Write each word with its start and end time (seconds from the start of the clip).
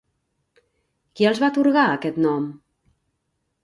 Qui 1.21 1.29
els 1.33 1.43
va 1.45 1.51
atorgar 1.55 1.87
aquest 1.93 2.21
nom? 2.29 2.53